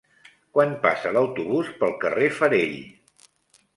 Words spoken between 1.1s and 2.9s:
l'autobús pel carrer Farell?